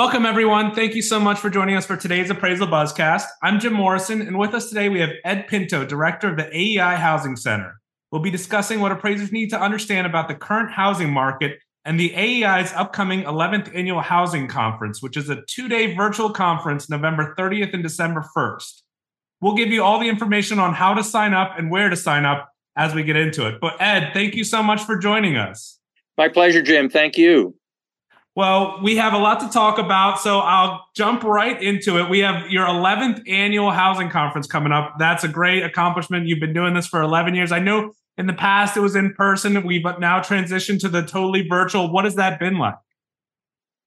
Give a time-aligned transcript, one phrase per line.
[0.00, 0.74] Welcome, everyone.
[0.74, 3.24] Thank you so much for joining us for today's Appraisal Buzzcast.
[3.42, 6.96] I'm Jim Morrison, and with us today we have Ed Pinto, Director of the AEI
[6.96, 7.78] Housing Center.
[8.10, 12.14] We'll be discussing what appraisers need to understand about the current housing market and the
[12.14, 17.74] AEI's upcoming 11th Annual Housing Conference, which is a two day virtual conference November 30th
[17.74, 18.80] and December 1st.
[19.42, 22.24] We'll give you all the information on how to sign up and where to sign
[22.24, 23.60] up as we get into it.
[23.60, 25.78] But, Ed, thank you so much for joining us.
[26.16, 26.88] My pleasure, Jim.
[26.88, 27.54] Thank you.
[28.36, 32.08] Well, we have a lot to talk about, so I'll jump right into it.
[32.08, 34.94] We have your 11th annual housing conference coming up.
[34.98, 36.26] That's a great accomplishment.
[36.26, 37.50] You've been doing this for 11 years.
[37.50, 39.66] I know in the past it was in person.
[39.66, 41.92] We've now transitioned to the totally virtual.
[41.92, 42.76] What has that been like?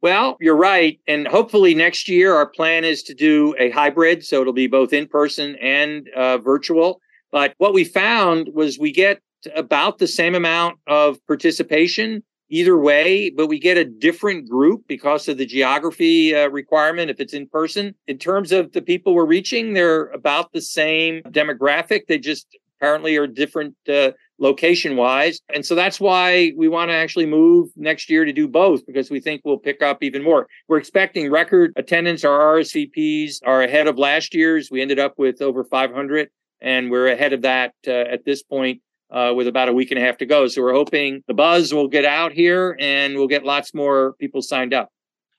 [0.02, 0.99] Well, you're right.
[1.07, 4.25] And hopefully next year, our plan is to do a hybrid.
[4.25, 6.99] So it'll be both in person and uh, virtual.
[7.31, 9.21] But what we found was we get
[9.55, 15.27] about the same amount of participation either way, but we get a different group because
[15.27, 17.95] of the geography uh, requirement if it's in person.
[18.07, 22.01] In terms of the people we're reaching, they're about the same demographic.
[22.07, 22.45] They just
[22.77, 25.39] apparently are different uh, location wise.
[25.51, 29.09] And so that's why we want to actually move next year to do both because
[29.09, 30.45] we think we'll pick up even more.
[30.67, 32.23] We're expecting record attendance.
[32.23, 34.69] Our RSVPs are ahead of last year's.
[34.69, 36.29] We ended up with over 500
[36.61, 38.81] and we're ahead of that uh, at this point
[39.14, 40.47] uh, with about a week and a half to go.
[40.47, 44.42] So we're hoping the buzz will get out here and we'll get lots more people
[44.42, 44.89] signed up.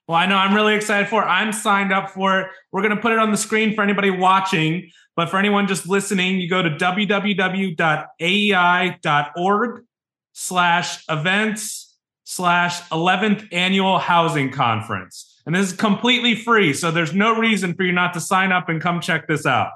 [0.06, 1.26] Well, I know I'm really excited for it.
[1.26, 2.48] I'm signed up for it.
[2.72, 4.90] We're going to put it on the screen for anybody watching.
[5.16, 7.74] But for anyone just listening, you go to www.aei.org
[10.32, 15.40] slash events slash 11th annual housing conference.
[15.46, 16.72] And this is completely free.
[16.72, 19.70] So there's no reason for you not to sign up and come check this out.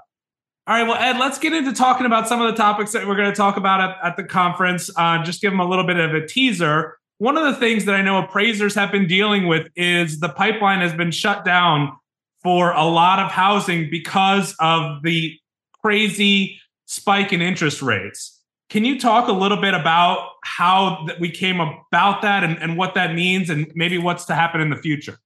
[0.68, 3.16] All right, well, Ed, let's get into talking about some of the topics that we're
[3.16, 4.90] going to talk about at, at the conference.
[4.94, 6.98] Uh, just give them a little bit of a teaser.
[7.16, 10.80] One of the things that I know appraisers have been dealing with is the pipeline
[10.80, 11.96] has been shut down
[12.42, 15.38] for a lot of housing because of the
[15.82, 18.38] crazy spike in interest rates.
[18.68, 22.94] Can you talk a little bit about how we came about that and, and what
[22.94, 25.18] that means and maybe what's to happen in the future?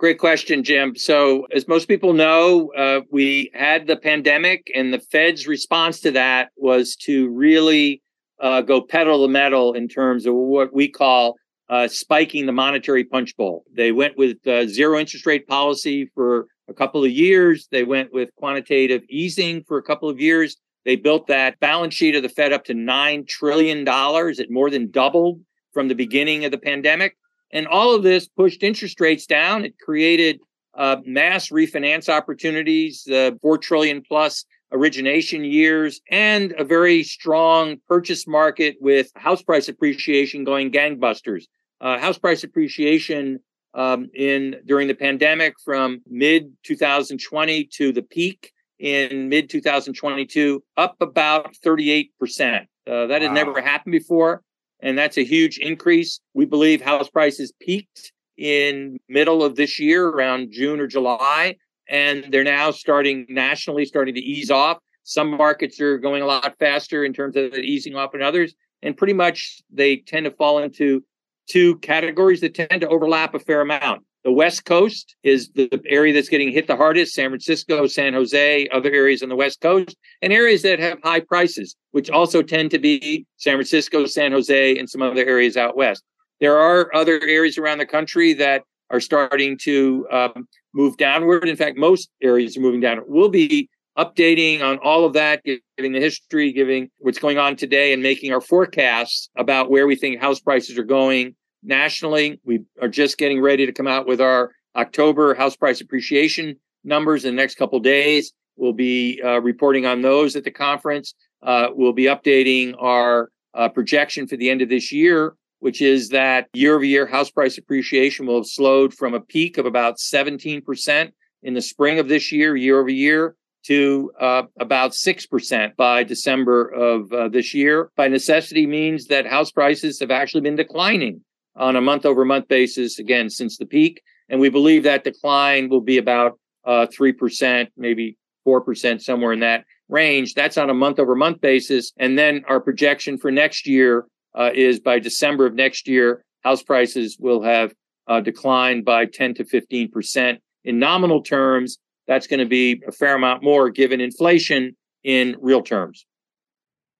[0.00, 0.96] Great question, Jim.
[0.96, 6.10] So, as most people know, uh, we had the pandemic, and the Fed's response to
[6.12, 8.00] that was to really
[8.40, 11.36] uh, go pedal the metal in terms of what we call
[11.68, 13.64] uh, spiking the monetary punch bowl.
[13.76, 17.68] They went with uh, zero interest rate policy for a couple of years.
[17.70, 20.56] They went with quantitative easing for a couple of years.
[20.86, 23.84] They built that balance sheet of the Fed up to $9 trillion.
[23.86, 25.42] It more than doubled
[25.74, 27.18] from the beginning of the pandemic.
[27.52, 29.64] And all of this pushed interest rates down.
[29.64, 30.40] It created
[30.74, 38.26] uh, mass refinance opportunities, uh, 4 trillion plus origination years, and a very strong purchase
[38.26, 41.44] market with house price appreciation going gangbusters.
[41.80, 43.40] Uh, house price appreciation
[43.74, 50.96] um, in during the pandemic from mid 2020 to the peak in mid 2022 up
[51.00, 52.68] about 38 percent.
[52.86, 53.28] Uh, that wow.
[53.28, 54.42] had never happened before
[54.82, 56.20] and that's a huge increase.
[56.34, 61.56] We believe house prices peaked in middle of this year around June or July
[61.88, 64.78] and they're now starting nationally starting to ease off.
[65.02, 68.96] Some markets are going a lot faster in terms of easing off than others and
[68.96, 71.04] pretty much they tend to fall into
[71.48, 74.02] two categories that tend to overlap a fair amount.
[74.22, 78.68] The West Coast is the area that's getting hit the hardest San Francisco, San Jose,
[78.68, 82.70] other areas on the West Coast, and areas that have high prices, which also tend
[82.72, 86.02] to be San Francisco, San Jose, and some other areas out west.
[86.38, 91.48] There are other areas around the country that are starting to um, move downward.
[91.48, 93.00] In fact, most areas are moving down.
[93.06, 97.92] We'll be updating on all of that, giving the history, giving what's going on today,
[97.92, 102.40] and making our forecasts about where we think house prices are going nationally.
[102.44, 107.24] We are just getting ready to come out with our October house price appreciation numbers
[107.24, 108.32] in the next couple days.
[108.56, 111.14] We'll be uh, reporting on those at the conference.
[111.42, 116.10] Uh, we'll be updating our uh, projection for the end of this year, which is
[116.10, 119.96] that year over year house price appreciation will have slowed from a peak of about
[119.96, 126.04] 17% in the spring of this year, year over year, to uh, about 6% by
[126.04, 127.90] December of uh, this year.
[127.96, 131.22] By necessity means that house prices have actually been declining
[131.56, 134.02] on a month over month basis, again, since the peak.
[134.28, 138.16] And we believe that decline will be about uh, 3%, maybe
[138.46, 140.34] 4%, somewhere in that range.
[140.34, 141.92] That's on a month over month basis.
[141.98, 146.62] And then our projection for next year uh, is by December of next year, house
[146.62, 147.72] prices will have
[148.06, 150.38] uh, declined by 10 to 15%.
[150.64, 155.62] In nominal terms, that's going to be a fair amount more given inflation in real
[155.62, 156.06] terms.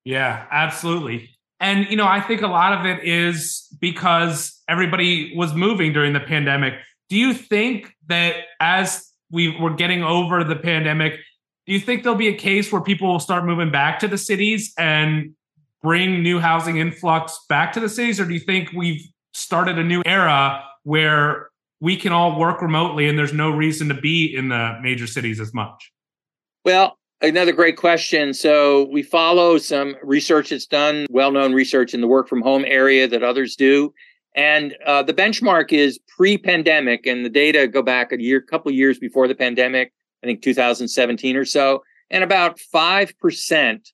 [0.04, 1.30] Yeah, absolutely.
[1.60, 6.14] And, you know, I think a lot of it is because everybody was moving during
[6.14, 6.74] the pandemic.
[7.10, 11.14] Do you think that as we we're getting over the pandemic,
[11.66, 14.18] do you think there'll be a case where people will start moving back to the
[14.18, 15.34] cities and
[15.82, 19.02] bring new housing influx back to the cities, or do you think we've
[19.32, 21.48] started a new era where
[21.80, 25.40] we can all work remotely and there's no reason to be in the major cities
[25.40, 25.92] as much?
[26.64, 28.34] Well, another great question.
[28.34, 33.06] So we follow some research that's done, well-known research in the work from home area
[33.08, 33.92] that others do.
[34.34, 38.98] And uh, the benchmark is pre-pandemic, and the data go back a year, couple years
[38.98, 39.92] before the pandemic.
[40.22, 43.88] I think 2017 or so, and about five percent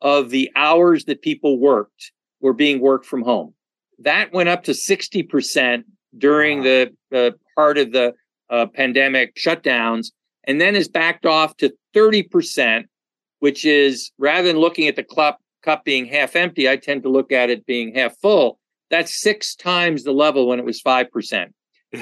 [0.00, 3.54] of the hours that people worked were being worked from home.
[3.98, 5.86] That went up to 60 percent
[6.16, 6.64] during wow.
[7.10, 8.14] the uh, part of the
[8.48, 10.12] uh, pandemic shutdowns,
[10.44, 12.86] and then is backed off to 30 percent,
[13.40, 17.08] which is rather than looking at the cup cup being half empty, I tend to
[17.08, 18.58] look at it being half full
[18.92, 21.46] that's six times the level when it was 5%.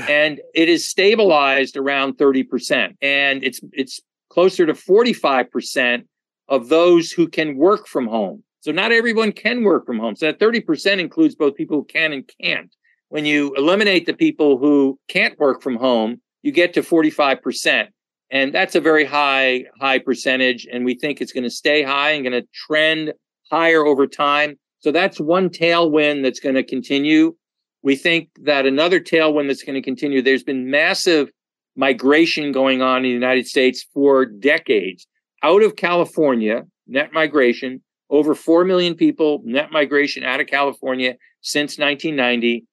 [0.08, 2.96] And it is stabilized around 30%.
[3.00, 6.04] And it's it's closer to 45%
[6.48, 8.42] of those who can work from home.
[8.60, 10.16] So not everyone can work from home.
[10.16, 12.74] So that 30% includes both people who can and can't.
[13.08, 17.88] When you eliminate the people who can't work from home, you get to 45%.
[18.30, 20.66] And that's a very high, high percentage.
[20.72, 23.12] And we think it's going to stay high and going to trend
[23.50, 24.58] higher over time.
[24.78, 27.34] So that's one tailwind that's going to continue.
[27.82, 31.30] We think that another tailwind that's going to continue, there's been massive
[31.76, 35.06] migration going on in the United States for decades
[35.42, 41.78] out of California, net migration, over 4 million people, net migration out of California since
[41.78, 42.66] 1990,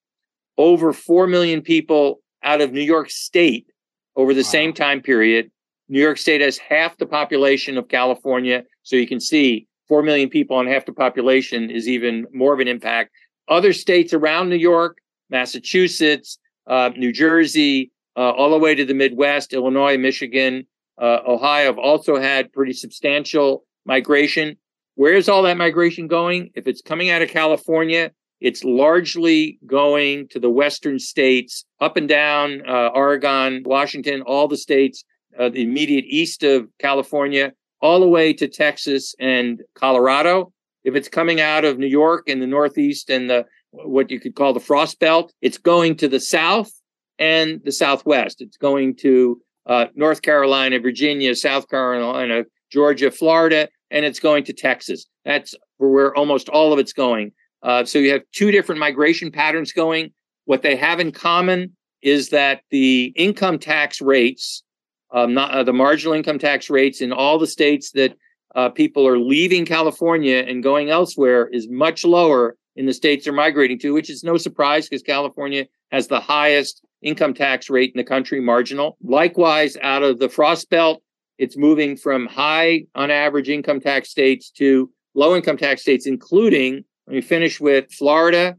[0.57, 3.67] over 4 million people out of New York State
[4.17, 4.49] over the wow.
[4.49, 5.49] same time period.
[5.87, 8.63] New York State has half the population of California.
[8.83, 12.59] So you can see 4 million people on half the population is even more of
[12.59, 13.11] an impact.
[13.47, 14.97] Other states around New York,
[15.29, 20.67] Massachusetts, uh, New Jersey, uh, all the way to the Midwest, Illinois, Michigan,
[20.99, 24.57] uh, Ohio have also had pretty substantial migration.
[24.95, 26.49] Where's all that migration going?
[26.55, 32.07] If it's coming out of California, it's largely going to the western states, up and
[32.07, 35.03] down uh, Oregon, Washington, all the states,
[35.39, 37.51] uh, the immediate east of California,
[37.81, 40.51] all the way to Texas and Colorado.
[40.83, 44.35] If it's coming out of New York in the Northeast and the what you could
[44.35, 46.71] call the frost belt, it's going to the South
[47.19, 48.41] and the Southwest.
[48.41, 54.53] It's going to uh, North Carolina, Virginia, South Carolina, Georgia, Florida, and it's going to
[54.53, 55.05] Texas.
[55.25, 57.31] That's where almost all of it's going.
[57.63, 60.11] Uh, so you have two different migration patterns going.
[60.45, 64.63] What they have in common is that the income tax rates
[65.11, 68.15] um, not, uh, the marginal income tax rates in all the states that
[68.55, 73.33] uh, people are leaving California and going elsewhere is much lower in the states they're
[73.33, 77.97] migrating to, which is no surprise because California has the highest income tax rate in
[77.97, 78.97] the country, marginal.
[79.03, 81.01] Likewise, out of the Frost Belt,
[81.37, 86.83] it's moving from high on average income tax states to low income tax states, including,
[87.07, 88.57] let me finish with Florida,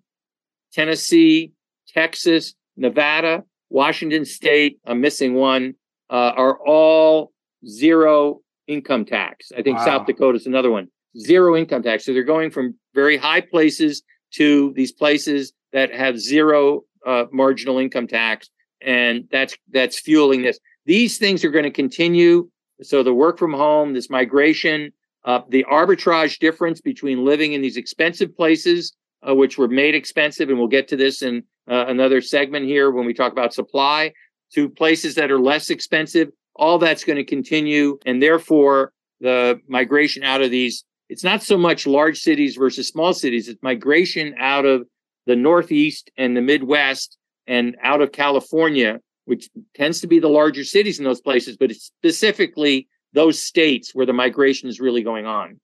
[0.73, 1.53] Tennessee,
[1.87, 4.79] Texas, Nevada, Washington State.
[4.87, 5.75] I'm missing one
[6.09, 7.33] uh, are all
[7.67, 9.53] zero income tax.
[9.57, 9.85] I think wow.
[9.85, 10.89] South Dakota is another one.
[11.19, 12.07] Zero income tax.
[12.07, 14.03] So they're going from very high places
[14.35, 18.49] to these places that have zero uh, marginal income tax,
[18.81, 20.59] and that's that's fueling this.
[20.87, 22.49] These things are going to continue.
[22.83, 24.93] So the work from home, this migration,
[25.29, 28.97] uh, the arbitrage difference between living in these expensive places,
[29.29, 32.91] uh, which were made expensive, and we'll get to this in uh, another segment here
[32.91, 34.11] when we talk about supply,
[34.55, 36.31] to places that are less expensive.
[36.57, 37.99] All that's going to continue.
[38.07, 43.13] And therefore, the migration out of these, it's not so much large cities versus small
[43.13, 44.87] cities, it's migration out of
[45.27, 50.65] the Northeast and the Midwest and out of California, which tends to be the larger
[50.65, 55.27] cities in those places, but it's specifically those states where the migration is really going
[55.27, 55.61] on.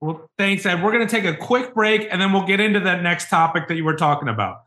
[0.00, 0.82] Well, thanks, Ed.
[0.82, 3.68] We're going to take a quick break and then we'll get into that next topic
[3.68, 4.62] that you were talking about.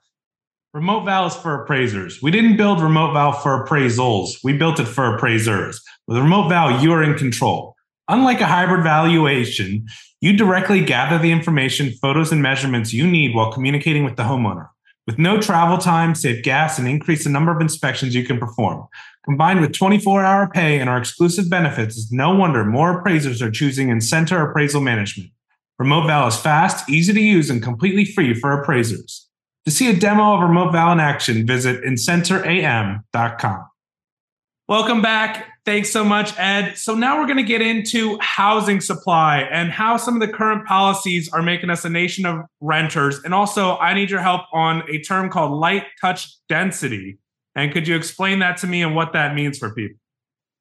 [0.73, 2.21] Remote Val is for appraisers.
[2.21, 4.37] We didn't build Remote Val for appraisals.
[4.43, 5.81] We built it for appraisers.
[6.07, 7.75] With Remote Val, you are in control.
[8.07, 9.87] Unlike a hybrid valuation,
[10.21, 14.67] you directly gather the information, photos, and measurements you need while communicating with the homeowner.
[15.07, 18.87] With no travel time, save gas, and increase the number of inspections you can perform.
[19.25, 23.49] Combined with 24 hour pay and our exclusive benefits, it's no wonder more appraisers are
[23.49, 25.31] choosing Incenter Appraisal Management.
[25.79, 29.27] Remote Val is fast, easy to use, and completely free for appraisers.
[29.65, 33.65] To see a demo of Remote Val in action, visit incenteram.com.
[34.67, 35.47] Welcome back.
[35.65, 36.77] Thanks so much, Ed.
[36.77, 40.67] So now we're going to get into housing supply and how some of the current
[40.67, 43.19] policies are making us a nation of renters.
[43.23, 47.17] And also, I need your help on a term called light touch density.
[47.55, 49.97] And could you explain that to me and what that means for people?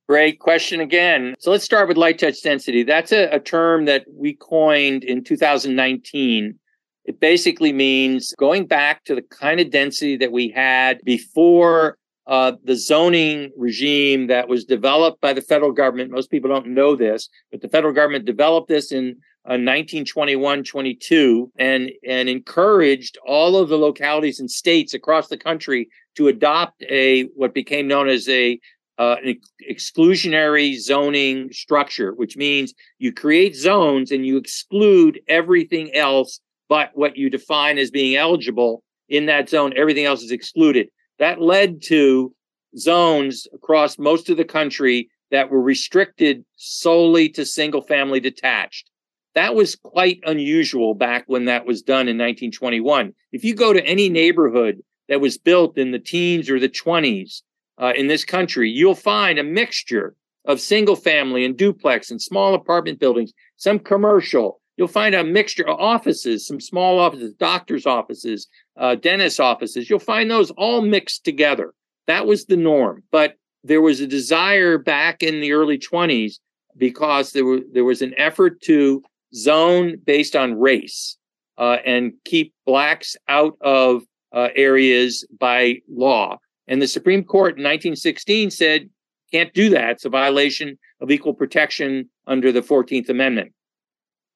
[0.09, 1.35] Great question again.
[1.39, 2.83] So let's start with light touch density.
[2.83, 6.59] That's a, a, term that we coined in 2019.
[7.07, 11.97] It basically means going back to the kind of density that we had before
[12.27, 16.11] uh, the zoning regime that was developed by the federal government.
[16.11, 21.53] Most people don't know this, but the federal government developed this in uh, 1921 22
[21.59, 27.25] and, and encouraged all of the localities and states across the country to adopt a
[27.35, 28.59] what became known as a
[28.99, 36.41] uh, an exclusionary zoning structure, which means you create zones and you exclude everything else
[36.69, 39.73] but what you define as being eligible in that zone.
[39.77, 40.89] Everything else is excluded.
[41.19, 42.33] That led to
[42.79, 48.91] zones across most of the country that were restricted solely to single family detached.
[49.35, 53.13] That was quite unusual back when that was done in 1921.
[53.33, 57.43] If you go to any neighborhood that was built in the teens or the 20s,
[57.79, 60.15] uh, in this country, you'll find a mixture
[60.45, 64.61] of single family and duplex and small apartment buildings, some commercial.
[64.77, 68.49] You'll find a mixture of offices, some small offices, doctors' offices,
[68.79, 69.89] uh, dentist offices.
[69.89, 71.73] You'll find those all mixed together.
[72.07, 73.03] That was the norm.
[73.11, 76.35] But there was a desire back in the early 20s
[76.77, 79.03] because there, were, there was an effort to
[79.35, 81.17] zone based on race
[81.59, 86.39] uh, and keep blacks out of uh, areas by law.
[86.67, 88.89] And the Supreme Court in 1916 said,
[89.33, 89.91] can't do that.
[89.91, 93.53] It's a violation of equal protection under the 14th Amendment.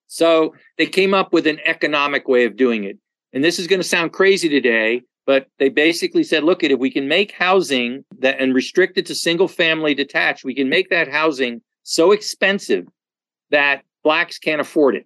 [0.07, 2.97] So they came up with an economic way of doing it.
[3.31, 6.91] And this is going to sound crazy today, but they basically said, look if we
[6.91, 11.07] can make housing that and restrict it to single family detached, we can make that
[11.07, 12.85] housing so expensive
[13.51, 15.05] that blacks can't afford it.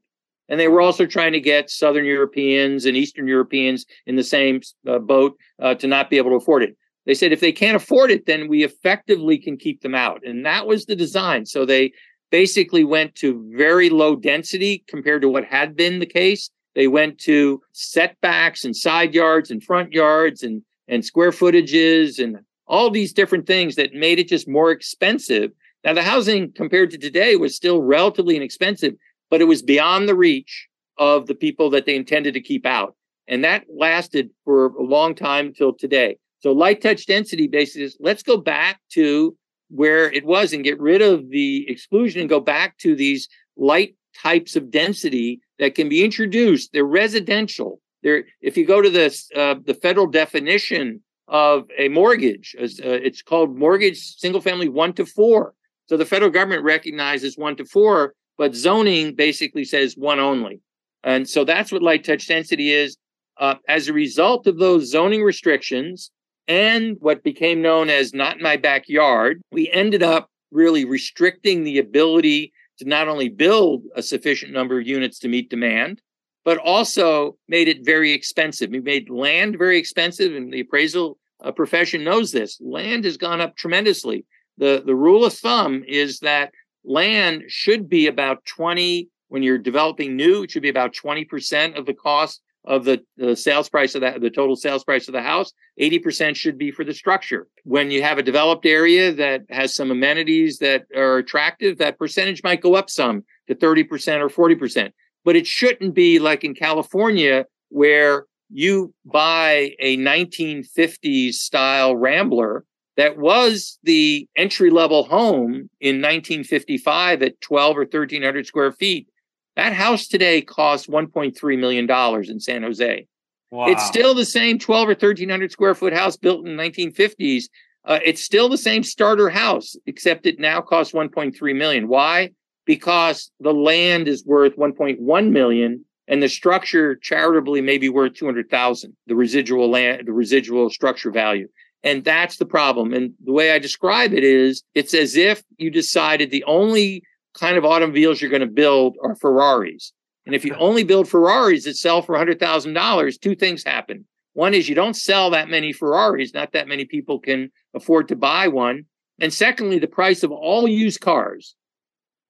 [0.50, 4.62] And they were also trying to get Southern Europeans and Eastern Europeans in the same
[4.88, 6.76] uh, boat uh, to not be able to afford it.
[7.06, 10.26] They said if they can't afford it, then we effectively can keep them out.
[10.26, 11.46] And that was the design.
[11.46, 11.94] So they
[12.32, 16.50] basically went to very low density compared to what had been the case.
[16.76, 22.40] They went to setbacks and side yards and front yards and, and square footages and
[22.66, 25.52] all these different things that made it just more expensive.
[25.84, 28.94] Now, the housing compared to today was still relatively inexpensive,
[29.30, 32.96] but it was beyond the reach of the people that they intended to keep out.
[33.28, 36.18] And that lasted for a long time till today.
[36.40, 39.36] So light touch density basically let's go back to
[39.70, 43.96] where it was and get rid of the exclusion and go back to these light
[44.16, 46.72] types of density that can be introduced.
[46.74, 47.80] They're residential.
[48.04, 53.22] They're, if you go to the, uh, the federal definition of a mortgage, uh, it's
[53.22, 55.54] called mortgage single family one to four.
[55.88, 60.62] So the federal government recognizes one to four, but zoning basically says one only.
[61.04, 62.98] And so that's what light touch density is.
[63.38, 66.12] Uh, as a result of those zoning restrictions,
[66.48, 71.80] and what became known as not in my backyard, we ended up really restricting the
[71.80, 76.02] ability to not only build a sufficient number of units to meet demand,
[76.46, 78.70] but also made it very expensive.
[78.70, 82.60] We made land very expensive, and the appraisal uh, profession knows this.
[82.62, 84.26] Land has gone up tremendously.
[84.58, 86.52] The, the rule of thumb is that
[86.84, 91.86] land should be about 20, when you're developing new, it should be about 20% of
[91.86, 95.22] the cost of the, the sales price of that, the total sales price of the
[95.22, 97.48] house, 80% should be for the structure.
[97.64, 102.42] When you have a developed area that has some amenities that are attractive, that percentage
[102.44, 104.92] might go up some to 30% or 40%.
[105.26, 112.66] But it shouldn't be like in California where you buy a 1950s style Rambler
[112.98, 119.08] that was the entry level home in 1955 at 12 or 1300 square feet
[119.56, 121.90] that house today costs $1.3 million
[122.30, 123.08] in San Jose.
[123.52, 123.68] Wow.
[123.68, 127.46] It's still the same 12 or 1300 square foot house built in the 1950s.
[127.86, 131.88] Uh, it's still the same starter house, except it now costs 1.3 million.
[131.88, 132.32] Why?
[132.66, 138.96] Because the land is worth 1.1 million and the structure charitably may be worth 200,000,
[139.08, 141.48] the residual land, the residual structure value.
[141.84, 142.94] And that's the problem.
[142.94, 147.58] And the way I describe it is it's as if you decided the only kind
[147.58, 149.92] of automobiles you're going to build are Ferraris.
[150.26, 154.06] And if you only build Ferraris that sell for $100,000, two things happen.
[154.34, 158.16] One is you don't sell that many Ferraris, not that many people can afford to
[158.16, 158.86] buy one.
[159.20, 161.56] And secondly, the price of all used cars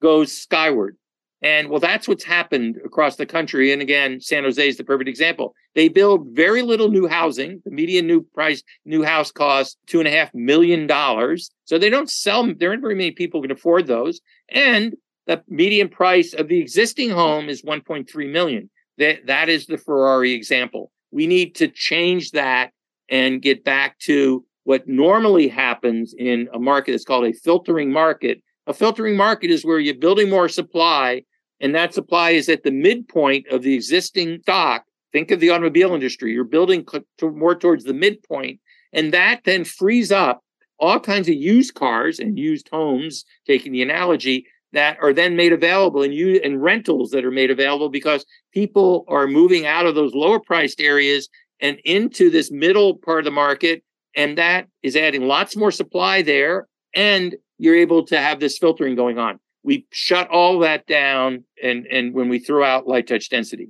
[0.02, 0.98] goes skyward.
[1.44, 3.74] And well, that's what's happened across the country.
[3.74, 5.54] And again, San Jose is the perfect example.
[5.76, 7.62] They build very little new housing.
[7.66, 11.52] The median new price, new house costs two and a half million dollars.
[11.66, 14.22] So they don't sell, there aren't very many people who can afford those.
[14.48, 14.96] And
[15.28, 18.70] the median price of the existing home is 1.3 million.
[18.98, 20.92] That, that is the Ferrari example.
[21.12, 22.72] We need to change that
[23.10, 28.42] and get back to what normally happens in a market is called a filtering market.
[28.66, 31.24] A filtering market is where you're building more supply,
[31.60, 34.84] and that supply is at the midpoint of the existing stock.
[35.12, 36.34] Think of the automobile industry.
[36.34, 36.86] You're building
[37.22, 38.60] more towards the midpoint,
[38.92, 40.44] and that then frees up
[40.80, 45.54] all kinds of used cars and used homes, taking the analogy, that are then made
[45.54, 49.96] available and you and rentals that are made available because people are moving out of
[49.96, 51.30] those lower priced areas
[51.62, 53.84] and into this middle part of the market
[54.16, 58.96] and that is adding lots more supply there and you're able to have this filtering
[58.96, 63.30] going on we shut all that down and and when we throw out light touch
[63.30, 63.70] density.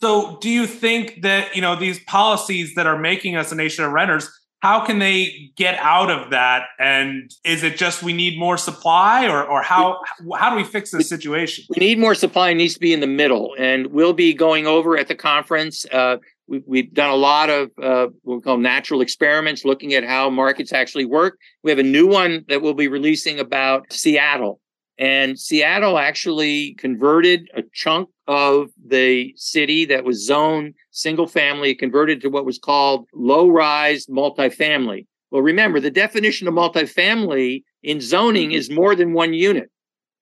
[0.00, 3.84] So do you think that you know these policies that are making us a nation
[3.84, 4.28] of renters
[4.60, 6.64] how can they get out of that?
[6.78, 10.00] And is it just we need more supply or, or how
[10.36, 11.64] how do we fix this situation?
[11.70, 14.66] We need more supply it needs to be in the middle and we'll be going
[14.66, 18.58] over at the conference uh, we, have done a lot of uh, what we call
[18.58, 21.38] natural experiments looking at how markets actually work.
[21.62, 24.60] We have a new one that we'll be releasing about seattle
[25.00, 32.20] and seattle actually converted a chunk of the city that was zone single family converted
[32.20, 35.06] to what was called low rise multifamily.
[35.30, 39.70] Well, remember the definition of multifamily in zoning is more than one unit.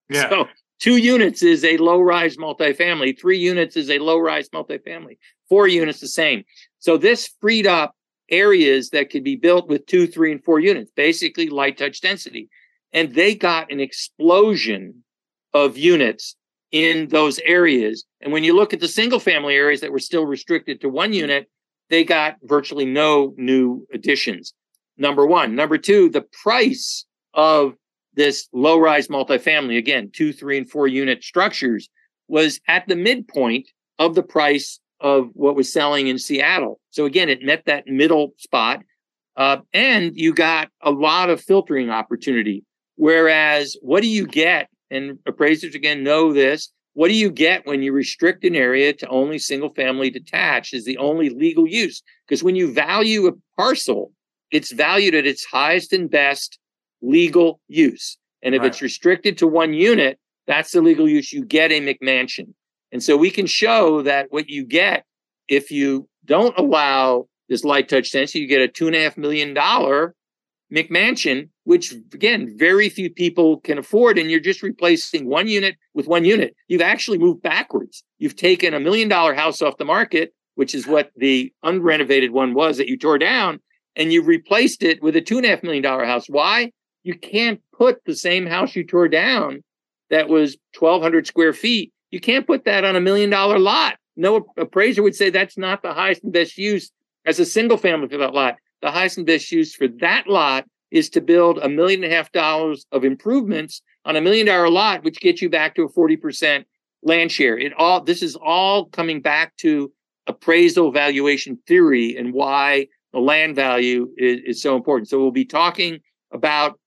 [0.09, 0.31] Yeah.
[0.31, 5.19] So two units is a low rise multifamily, three units is a low rise multifamily,
[5.49, 6.45] four units the same.
[6.79, 7.95] So this freed up
[8.31, 12.49] areas that could be built with two, three, and four units, basically light touch density.
[12.93, 15.05] And they got an explosion
[15.53, 16.37] of units
[16.71, 18.05] in those areas.
[18.21, 21.13] And when you look at the single family areas that were still restricted to one
[21.13, 21.49] unit,
[21.91, 24.55] they got virtually no new additions.
[24.97, 25.55] Number one.
[25.55, 27.75] Number two, the price of
[28.15, 31.89] this low rise multifamily, again, two, three, and four unit structures,
[32.27, 33.69] was at the midpoint
[33.99, 36.81] of the price of what was selling in Seattle.
[36.91, 38.83] So again, it met that middle spot.
[39.37, 42.65] Uh, and you got a lot of filtering opportunity.
[42.99, 46.71] Whereas, what do you get and appraisers again know this.
[46.95, 50.85] What do you get when you restrict an area to only single family detached is
[50.85, 52.03] the only legal use?
[52.27, 54.13] Because when you value a parcel,
[54.51, 56.59] it's valued at its highest and best
[57.01, 58.19] legal use.
[58.43, 58.69] And if right.
[58.69, 61.33] it's restricted to one unit, that's the legal use.
[61.33, 62.55] You get a McMansion.
[62.91, 65.05] And so we can show that what you get
[65.47, 69.17] if you don't allow this light touch density, you get a two and a half
[69.17, 70.15] million dollar
[70.73, 74.19] McMansion, which again, very few people can afford.
[74.19, 76.55] And you're just replacing one unit with one unit.
[76.69, 78.03] You've actually moved backwards.
[78.19, 82.55] You've taken a million dollar house off the market, which is what the unrenovated one
[82.55, 83.61] was that you tore down,
[83.97, 86.27] and you've replaced it with a two and a half million dollar house.
[86.29, 86.73] Why?
[87.03, 89.63] You can't put the same house you tore down
[90.11, 91.93] that was 1,200 square feet.
[92.11, 93.97] You can't put that on a million dollar lot.
[94.17, 96.91] No appraiser would say that's not the highest and best use
[97.25, 100.65] as a single family for that lot the highest and best use for that lot
[100.91, 104.71] is to build a million and a half dollars of improvements on a million dollar
[104.71, 106.65] lot, which gets you back to a 40%
[107.03, 107.59] land share.
[107.59, 109.93] It all this is all coming back to
[110.27, 115.09] appraisal valuation theory and why the land value is, is so important.
[115.09, 115.99] So we'll be talking
[116.33, 116.79] about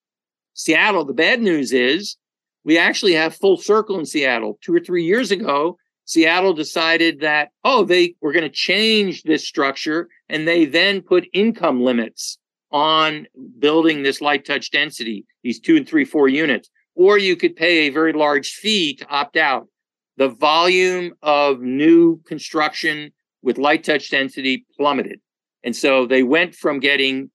[0.54, 1.06] Seattle.
[1.06, 2.18] The bad news is
[2.64, 4.60] we actually have full circle in Seattle.
[4.62, 5.78] Two or three years ago,
[6.12, 11.26] Seattle decided that, oh, they were going to change this structure and they then put
[11.32, 12.38] income limits
[12.70, 13.28] on
[13.60, 17.88] building this light touch density, these two and three, four units, or you could pay
[17.88, 19.70] a very large fee to opt out.
[20.18, 25.22] The volume of new construction with light touch density plummeted.
[25.64, 27.32] And so they went from getting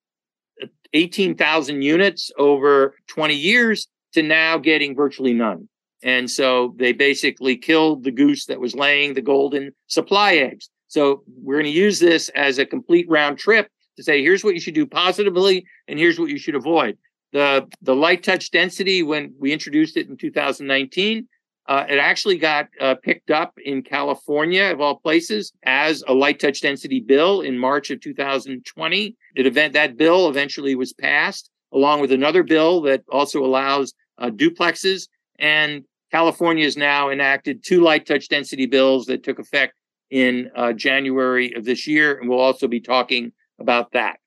[0.92, 5.70] 18,000 units over 20 years to now getting virtually none.
[6.06, 10.70] And so they basically killed the goose that was laying the golden supply eggs.
[10.86, 14.54] So we're going to use this as a complete round trip to say, here's what
[14.54, 16.96] you should do positively, and here's what you should avoid.
[17.32, 21.26] The, the light touch density, when we introduced it in 2019,
[21.66, 26.38] uh, it actually got uh, picked up in California, of all places, as a light
[26.38, 29.16] touch density bill in March of 2020.
[29.34, 34.30] It event, that bill eventually was passed, along with another bill that also allows uh,
[34.30, 35.08] duplexes.
[35.40, 39.74] And California has now enacted two light touch density bills that took effect
[40.10, 44.18] in uh, January of this year, and we'll also be talking about that.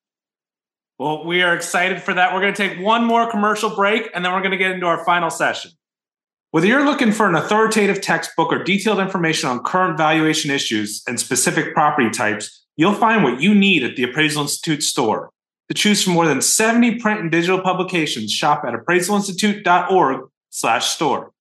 [0.97, 2.33] Well, we are excited for that.
[2.33, 4.85] We're going to take one more commercial break, and then we're going to get into
[4.85, 5.71] our final session.
[6.51, 11.17] Whether you're looking for an authoritative textbook or detailed information on current valuation issues and
[11.19, 15.29] specific property types, you'll find what you need at the Appraisal Institute store.
[15.69, 21.31] To choose from more than 70 print and digital publications, shop at appraisalinstitute.org/store.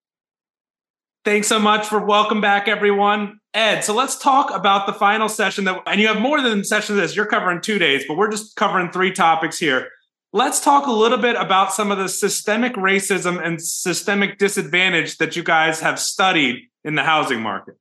[1.29, 3.39] Thanks so much for welcome back, everyone.
[3.53, 6.95] Ed, so let's talk about the final session that, and you have more than session
[6.95, 7.15] of this.
[7.15, 9.91] You're covering two days, but we're just covering three topics here.
[10.33, 15.37] Let's talk a little bit about some of the systemic racism and systemic disadvantage that
[15.37, 17.75] you guys have studied in the housing market.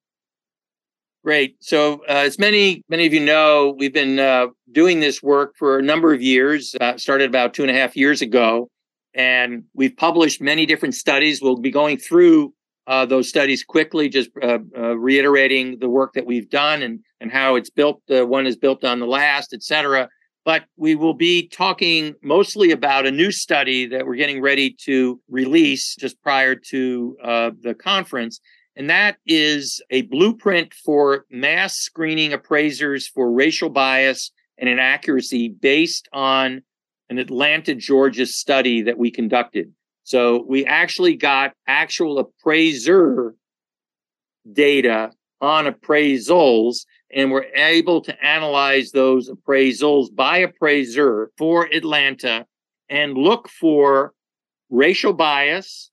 [1.23, 1.55] Great.
[1.61, 5.79] So, uh, as many many of you know, we've been uh, doing this work for
[5.79, 6.75] a number of years.
[6.81, 8.67] Uh, started about two and a half years ago,
[9.13, 11.41] and we've published many different studies.
[11.41, 12.53] We'll be going through
[12.87, 17.31] uh, those studies quickly, just uh, uh, reiterating the work that we've done and and
[17.31, 18.01] how it's built.
[18.09, 20.07] Uh, one is built on the last, et cetera.
[20.45, 25.19] But we will be talking mostly about a new study that we're getting ready to
[25.27, 28.39] release just prior to uh, the conference.
[28.77, 36.07] And that is a blueprint for mass screening appraisers for racial bias and inaccuracy based
[36.13, 36.61] on
[37.09, 39.73] an Atlanta, Georgia study that we conducted.
[40.07, 43.35] So we actually got actual appraiser
[44.53, 52.45] data on appraisals and we're able to analyze those appraisals by appraiser for Atlanta
[52.87, 54.13] and look for
[54.69, 55.91] racial bias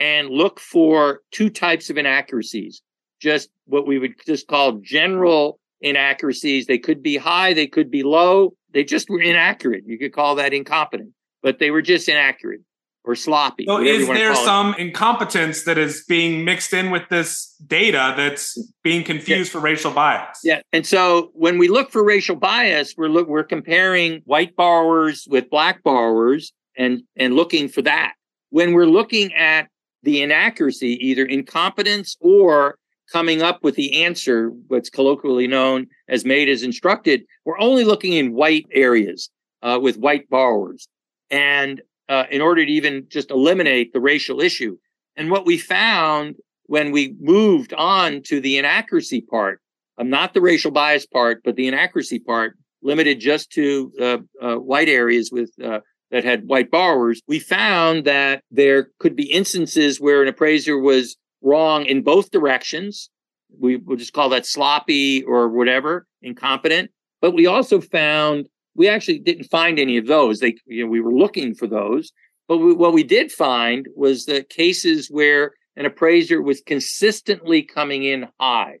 [0.00, 2.82] and look for two types of inaccuracies.
[3.20, 6.66] Just what we would just call general inaccuracies.
[6.66, 8.54] They could be high they could be low.
[8.74, 9.84] They just were inaccurate.
[9.86, 11.12] You could call that incompetent
[11.44, 12.62] but they were just inaccurate
[13.04, 13.64] or sloppy.
[13.66, 19.04] So is there some incompetence that is being mixed in with this data that's being
[19.04, 19.52] confused yeah.
[19.52, 20.40] for racial bias?
[20.44, 20.60] Yeah.
[20.72, 25.50] And so when we look for racial bias, we're look we're comparing white borrowers with
[25.50, 28.14] black borrowers and and looking for that.
[28.50, 29.68] When we're looking at
[30.02, 32.76] the inaccuracy, either incompetence or
[33.10, 38.12] coming up with the answer, what's colloquially known as made as instructed, we're only looking
[38.12, 39.30] in white areas
[39.62, 40.88] uh, with white borrowers.
[41.30, 44.76] And uh, in order to even just eliminate the racial issue.
[45.16, 49.60] And what we found when we moved on to the inaccuracy part,
[49.96, 54.56] um, not the racial bias part, but the inaccuracy part, limited just to uh, uh,
[54.56, 59.98] white areas with uh, that had white borrowers, we found that there could be instances
[59.98, 63.08] where an appraiser was wrong in both directions.
[63.58, 66.90] We will just call that sloppy or whatever, incompetent.
[67.22, 70.40] But we also found we actually didn't find any of those.
[70.40, 72.12] They, you know, we were looking for those,
[72.48, 78.04] but we, what we did find was the cases where an appraiser was consistently coming
[78.04, 78.78] in high,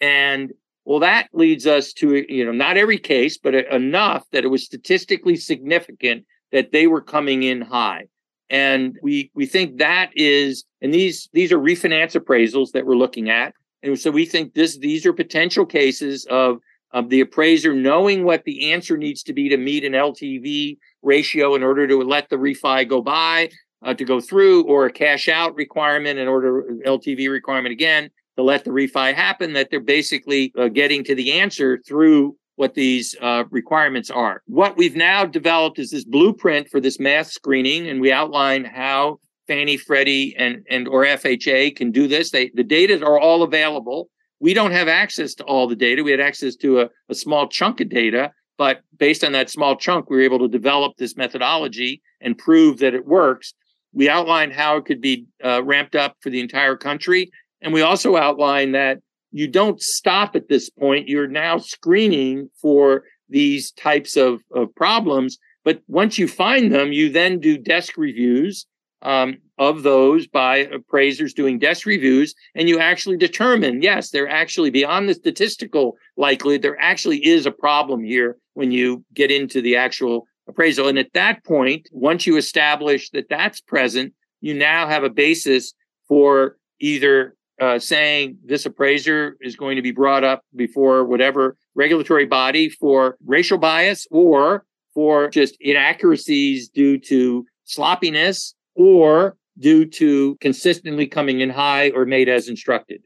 [0.00, 0.52] and
[0.84, 4.64] well, that leads us to you know not every case, but enough that it was
[4.64, 8.06] statistically significant that they were coming in high,
[8.50, 13.30] and we we think that is, and these these are refinance appraisals that we're looking
[13.30, 16.58] at, and so we think this these are potential cases of
[16.94, 21.56] of the appraiser knowing what the answer needs to be to meet an LTV ratio
[21.56, 23.50] in order to let the refi go by,
[23.84, 28.44] uh, to go through, or a cash out requirement in order LTV requirement again to
[28.44, 29.52] let the refi happen.
[29.54, 34.42] That they're basically uh, getting to the answer through what these uh, requirements are.
[34.46, 39.18] What we've now developed is this blueprint for this mass screening, and we outline how
[39.48, 42.30] Fannie, Freddie, and and or FHA can do this.
[42.30, 44.10] They the data are all available.
[44.40, 46.02] We don't have access to all the data.
[46.02, 49.76] We had access to a, a small chunk of data, but based on that small
[49.76, 53.54] chunk, we were able to develop this methodology and prove that it works.
[53.92, 57.30] We outlined how it could be uh, ramped up for the entire country.
[57.62, 58.98] And we also outlined that
[59.30, 61.08] you don't stop at this point.
[61.08, 65.38] You're now screening for these types of, of problems.
[65.64, 68.66] But once you find them, you then do desk reviews
[69.04, 74.70] um, of those by appraisers doing desk reviews, and you actually determine, yes, they're actually
[74.70, 79.76] beyond the statistical likelihood, there actually is a problem here when you get into the
[79.76, 80.88] actual appraisal.
[80.88, 85.72] And at that point, once you establish that that's present, you now have a basis
[86.08, 92.26] for either uh, saying this appraiser is going to be brought up before whatever regulatory
[92.26, 101.06] body for racial bias or for just inaccuracies due to sloppiness or due to consistently
[101.06, 103.02] coming in high or made as instructed.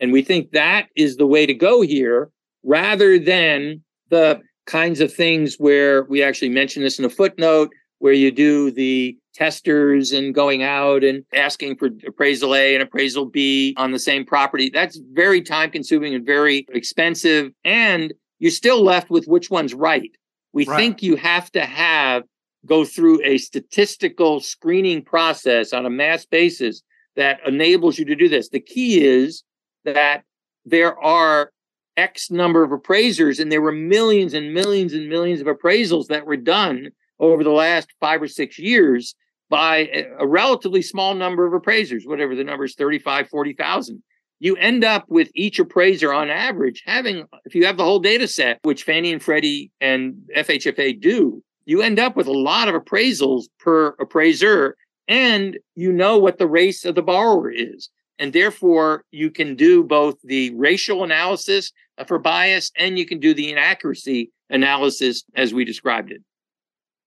[0.00, 2.30] And we think that is the way to go here
[2.64, 8.12] rather than the kinds of things where we actually mention this in a footnote where
[8.12, 13.74] you do the testers and going out and asking for appraisal A and appraisal B
[13.76, 14.70] on the same property.
[14.70, 17.52] That's very time consuming and very expensive.
[17.64, 20.10] And you're still left with which one's right.
[20.52, 20.76] We right.
[20.76, 22.24] think you have to have
[22.66, 26.82] go through a statistical screening process on a mass basis
[27.16, 28.48] that enables you to do this.
[28.48, 29.42] The key is
[29.84, 30.22] that
[30.64, 31.52] there are
[31.96, 36.24] X number of appraisers, and there were millions and millions and millions of appraisals that
[36.24, 39.14] were done over the last five or six years.
[39.52, 44.02] by a relatively small number of appraisers, whatever the number is 35, 40,000.
[44.40, 48.26] You end up with each appraiser on average having, if you have the whole data
[48.26, 52.74] set, which Fannie and Freddie and FHFA do, you end up with a lot of
[52.74, 54.76] appraisals per appraiser
[55.08, 57.88] and you know what the race of the borrower is.
[58.18, 63.18] And therefore, you can do both the racial analysis uh, for bias and you can
[63.18, 66.22] do the inaccuracy analysis as we described it.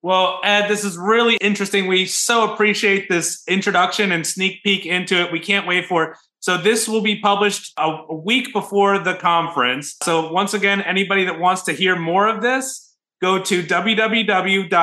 [0.01, 1.87] Well, Ed, this is really interesting.
[1.87, 5.31] We so appreciate this introduction and sneak peek into it.
[5.31, 6.17] We can't wait for it.
[6.41, 9.95] So, this will be published a, week before the conference.
[10.03, 12.84] So, once again, anybody that wants to hear more of this,
[13.21, 14.73] go to www.aei.org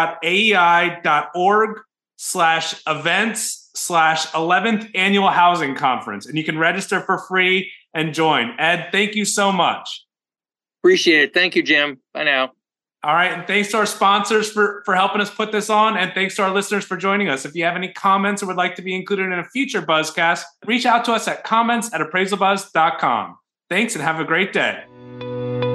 [2.16, 6.26] slash events slash 11th annual housing conference.
[6.26, 8.54] And you can register for free and join.
[8.58, 10.04] Ed, thank you so much.
[10.80, 11.34] Appreciate it.
[11.34, 12.00] Thank you, Jim.
[12.12, 12.52] Bye now.
[13.04, 13.32] All right.
[13.32, 15.96] And thanks to our sponsors for, for helping us put this on.
[15.96, 17.44] And thanks to our listeners for joining us.
[17.44, 20.42] If you have any comments or would like to be included in a future Buzzcast,
[20.66, 23.38] reach out to us at comments at appraisalbuzz.com.
[23.68, 25.71] Thanks and have a great day.